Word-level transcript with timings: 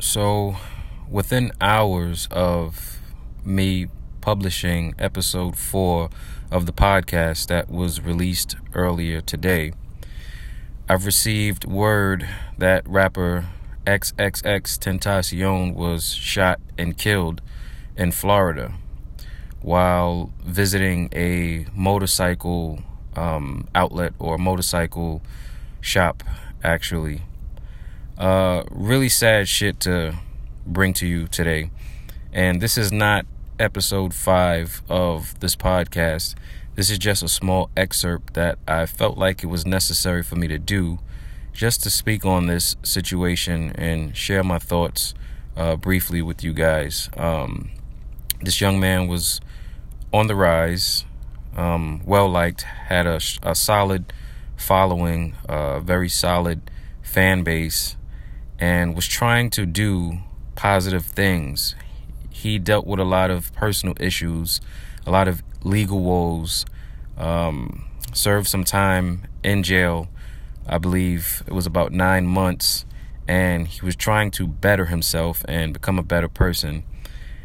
So, 0.00 0.56
within 1.10 1.50
hours 1.60 2.28
of 2.30 3.00
me 3.44 3.88
publishing 4.20 4.94
episode 4.96 5.58
four 5.58 6.08
of 6.52 6.66
the 6.66 6.72
podcast 6.72 7.48
that 7.48 7.68
was 7.68 8.00
released 8.00 8.54
earlier 8.74 9.20
today, 9.20 9.72
I've 10.88 11.04
received 11.04 11.64
word 11.64 12.28
that 12.58 12.88
rapper 12.88 13.46
XXXTentacion 13.86 15.74
was 15.74 16.12
shot 16.12 16.60
and 16.78 16.96
killed 16.96 17.40
in 17.96 18.12
Florida 18.12 18.74
while 19.60 20.32
visiting 20.44 21.08
a 21.12 21.66
motorcycle 21.74 22.84
um, 23.16 23.66
outlet 23.74 24.12
or 24.20 24.38
motorcycle 24.38 25.22
shop, 25.80 26.22
actually. 26.62 27.22
Uh, 28.18 28.64
really 28.72 29.08
sad 29.08 29.46
shit 29.46 29.78
to 29.78 30.12
bring 30.66 30.92
to 30.92 31.06
you 31.06 31.28
today. 31.28 31.70
And 32.32 32.60
this 32.60 32.76
is 32.76 32.90
not 32.90 33.26
episode 33.60 34.12
five 34.12 34.82
of 34.88 35.38
this 35.38 35.54
podcast. 35.54 36.34
This 36.74 36.90
is 36.90 36.98
just 36.98 37.22
a 37.22 37.28
small 37.28 37.70
excerpt 37.76 38.34
that 38.34 38.58
I 38.66 38.86
felt 38.86 39.18
like 39.18 39.44
it 39.44 39.46
was 39.46 39.64
necessary 39.64 40.24
for 40.24 40.34
me 40.34 40.48
to 40.48 40.58
do 40.58 40.98
just 41.52 41.84
to 41.84 41.90
speak 41.90 42.24
on 42.24 42.48
this 42.48 42.74
situation 42.82 43.70
and 43.76 44.16
share 44.16 44.42
my 44.42 44.58
thoughts 44.58 45.14
uh, 45.56 45.76
briefly 45.76 46.20
with 46.20 46.42
you 46.42 46.52
guys. 46.52 47.10
Um, 47.16 47.70
this 48.42 48.60
young 48.60 48.80
man 48.80 49.06
was 49.06 49.40
on 50.12 50.26
the 50.26 50.34
rise, 50.34 51.04
um, 51.56 52.02
well 52.04 52.28
liked, 52.28 52.62
had 52.62 53.06
a, 53.06 53.20
a 53.44 53.54
solid 53.54 54.12
following, 54.56 55.36
a 55.48 55.52
uh, 55.52 55.80
very 55.80 56.08
solid 56.08 56.68
fan 57.00 57.44
base 57.44 57.94
and 58.58 58.94
was 58.94 59.06
trying 59.06 59.50
to 59.50 59.66
do 59.66 60.18
positive 60.56 61.04
things. 61.04 61.74
He 62.30 62.58
dealt 62.58 62.86
with 62.86 63.00
a 63.00 63.04
lot 63.04 63.30
of 63.30 63.52
personal 63.54 63.94
issues, 64.00 64.60
a 65.06 65.10
lot 65.10 65.28
of 65.28 65.42
legal 65.62 66.00
woes, 66.00 66.66
um, 67.16 67.84
served 68.12 68.48
some 68.48 68.64
time 68.64 69.26
in 69.42 69.62
jail. 69.62 70.08
I 70.66 70.78
believe 70.78 71.42
it 71.46 71.52
was 71.52 71.66
about 71.66 71.92
nine 71.92 72.26
months, 72.26 72.84
and 73.26 73.66
he 73.66 73.84
was 73.84 73.96
trying 73.96 74.30
to 74.32 74.46
better 74.46 74.86
himself 74.86 75.44
and 75.48 75.72
become 75.72 75.98
a 75.98 76.02
better 76.02 76.28
person. 76.28 76.84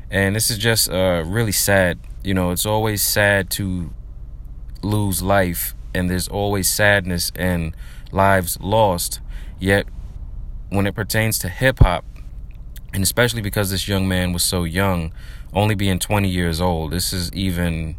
And 0.10 0.36
this 0.36 0.52
is 0.52 0.58
just 0.58 0.92
uh, 0.92 1.24
really 1.26 1.52
sad. 1.52 2.00
You 2.24 2.34
know, 2.34 2.52
it's 2.52 2.66
always 2.66 3.02
sad 3.02 3.50
to 3.52 3.94
lose 4.82 5.22
life, 5.22 5.74
and 5.94 6.10
there's 6.10 6.28
always 6.28 6.70
sadness 6.70 7.32
and 7.36 7.76
lives 8.12 8.60
lost. 8.60 9.20
Yet 9.60 9.88
when 10.74 10.88
it 10.88 10.96
pertains 10.96 11.38
to 11.40 11.50
hip 11.50 11.80
hop, 11.80 12.04
and 12.94 13.04
especially 13.04 13.42
because 13.42 13.70
this 13.70 13.88
young 13.88 14.08
man 14.08 14.34
was 14.34 14.44
so 14.44 14.64
young, 14.64 15.14
only 15.54 15.76
being 15.76 16.00
20 16.00 16.28
years 16.28 16.60
old, 16.60 16.92
this 16.92 17.14
is 17.14 17.32
even 17.34 17.96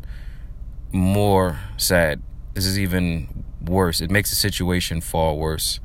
more 0.93 1.61
sad. 1.77 2.21
This 2.55 2.67
is 2.67 2.79
even 2.79 3.45
worse. 3.65 4.01
It 4.01 4.11
makes 4.11 4.31
the 4.31 4.37
situation 4.37 5.01
far 5.01 5.35
worse. 5.35 5.79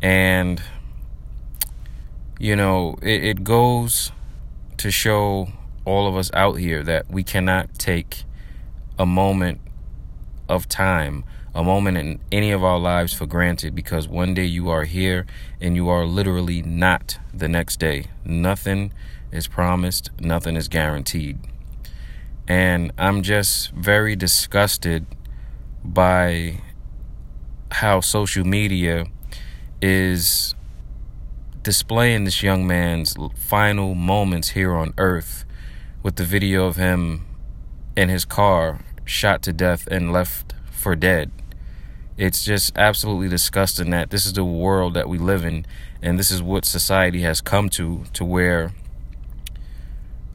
And, 0.00 0.62
you 2.38 2.54
know, 2.54 2.96
it, 3.02 3.24
it 3.24 3.44
goes 3.44 4.12
to 4.76 4.92
show 4.92 5.48
all 5.84 6.06
of 6.06 6.16
us 6.16 6.30
out 6.34 6.54
here 6.54 6.84
that 6.84 7.10
we 7.10 7.24
cannot 7.24 7.78
take 7.80 8.22
a 8.96 9.06
moment 9.06 9.60
of 10.48 10.68
time 10.68 11.24
a 11.54 11.62
moment 11.62 11.98
in 11.98 12.18
any 12.30 12.50
of 12.50 12.64
our 12.64 12.78
lives 12.78 13.12
for 13.12 13.26
granted 13.26 13.74
because 13.74 14.08
one 14.08 14.32
day 14.34 14.44
you 14.44 14.70
are 14.70 14.84
here 14.84 15.26
and 15.60 15.76
you 15.76 15.88
are 15.88 16.06
literally 16.06 16.62
not 16.62 17.18
the 17.34 17.48
next 17.48 17.78
day. 17.78 18.06
Nothing 18.24 18.92
is 19.30 19.46
promised, 19.48 20.10
nothing 20.18 20.56
is 20.56 20.68
guaranteed. 20.68 21.38
And 22.48 22.92
I'm 22.96 23.22
just 23.22 23.70
very 23.72 24.16
disgusted 24.16 25.06
by 25.84 26.60
how 27.70 28.00
social 28.00 28.44
media 28.44 29.06
is 29.80 30.54
displaying 31.62 32.24
this 32.24 32.42
young 32.42 32.66
man's 32.66 33.14
final 33.36 33.94
moments 33.94 34.50
here 34.50 34.74
on 34.74 34.94
earth 34.98 35.44
with 36.02 36.16
the 36.16 36.24
video 36.24 36.66
of 36.66 36.76
him 36.76 37.26
in 37.96 38.08
his 38.08 38.24
car 38.24 38.80
shot 39.04 39.42
to 39.42 39.52
death 39.52 39.86
and 39.88 40.12
left 40.12 40.54
for 40.70 40.96
dead 40.96 41.30
it's 42.16 42.44
just 42.44 42.76
absolutely 42.76 43.28
disgusting 43.28 43.90
that 43.90 44.10
this 44.10 44.26
is 44.26 44.34
the 44.34 44.44
world 44.44 44.94
that 44.94 45.08
we 45.08 45.18
live 45.18 45.44
in 45.44 45.64
and 46.02 46.18
this 46.18 46.30
is 46.30 46.42
what 46.42 46.64
society 46.64 47.22
has 47.22 47.40
come 47.40 47.68
to 47.70 48.04
to 48.12 48.24
where 48.24 48.72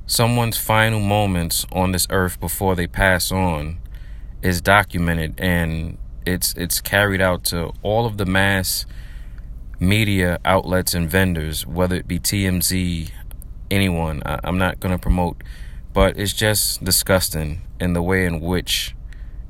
someone's 0.06 0.58
final 0.58 1.00
moments 1.00 1.66
on 1.72 1.92
this 1.92 2.08
earth 2.10 2.40
before 2.40 2.76
they 2.76 2.88
pass 2.88 3.32
on 3.32 3.78
is 4.42 4.62
documented 4.62 5.36
and 5.38 5.98
it's 6.26 6.54
it's 6.56 6.82
carried 6.82 7.22
out 7.22 7.44
to 7.44 7.72
all 7.84 8.06
of 8.06 8.18
the 8.18 8.26
mass 8.26 8.86
media 9.80 10.40
outlets 10.46 10.94
and 10.94 11.10
vendors 11.10 11.66
whether 11.68 11.96
it 11.96 12.08
be 12.08 12.20
TMZ 12.20 13.12
anyone. 13.70 14.24
I, 14.26 14.40
I'm 14.44 14.58
not 14.58 14.80
going 14.80 14.96
to 14.96 15.02
promote 15.02 15.44
but 15.94 16.18
it's 16.18 16.34
just 16.34 16.84
disgusting 16.84 17.62
in 17.80 17.94
the 17.94 18.02
way 18.02 18.26
in 18.26 18.40
which 18.40 18.96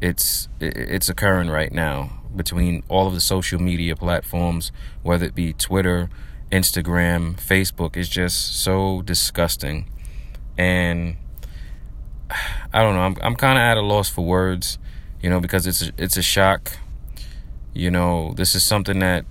it's 0.01 0.47
it's 0.59 1.09
occurring 1.09 1.49
right 1.49 1.71
now 1.71 2.21
between 2.35 2.83
all 2.87 3.07
of 3.07 3.13
the 3.13 3.21
social 3.21 3.59
media 3.59 3.95
platforms, 3.95 4.71
whether 5.01 5.25
it 5.25 5.33
be 5.33 5.53
Twitter, 5.53 6.09
Instagram, 6.51 7.35
Facebook, 7.35 7.97
is 7.97 8.07
just 8.07 8.61
so 8.61 9.01
disgusting. 9.01 9.89
And 10.57 11.17
I 12.73 12.83
don't 12.83 12.95
know, 12.95 13.01
I'm 13.01 13.15
I'm 13.21 13.35
kind 13.35 13.57
of 13.57 13.61
at 13.61 13.77
a 13.77 13.81
loss 13.81 14.09
for 14.09 14.25
words, 14.25 14.77
you 15.21 15.29
know, 15.29 15.39
because 15.39 15.65
it's 15.65 15.81
a, 15.81 15.91
it's 15.97 16.17
a 16.17 16.21
shock. 16.21 16.77
You 17.73 17.91
know, 17.91 18.33
this 18.35 18.55
is 18.55 18.63
something 18.63 18.99
that 18.99 19.25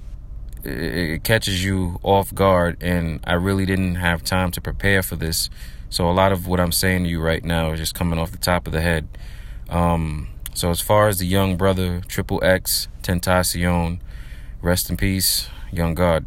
it 0.64 1.22
catches 1.22 1.64
you 1.64 1.98
off 2.02 2.34
guard 2.34 2.76
and 2.80 3.20
I 3.24 3.34
really 3.34 3.66
didn't 3.66 3.96
have 3.96 4.24
time 4.24 4.50
to 4.52 4.60
prepare 4.60 5.02
for 5.02 5.16
this. 5.16 5.48
So 5.90 6.10
a 6.10 6.12
lot 6.12 6.32
of 6.32 6.46
what 6.46 6.58
I'm 6.58 6.72
saying 6.72 7.04
to 7.04 7.10
you 7.10 7.20
right 7.20 7.44
now 7.44 7.72
is 7.72 7.78
just 7.78 7.94
coming 7.94 8.18
off 8.18 8.32
the 8.32 8.38
top 8.38 8.66
of 8.66 8.72
the 8.72 8.80
head. 8.80 9.06
Um, 9.68 10.28
so 10.56 10.70
as 10.70 10.80
far 10.80 11.06
as 11.06 11.18
the 11.18 11.26
young 11.26 11.58
brother, 11.58 12.00
Triple 12.08 12.42
X, 12.42 12.88
Tentacion, 13.02 14.00
rest 14.62 14.88
in 14.88 14.96
peace, 14.96 15.50
young 15.70 15.94
God. 15.94 16.24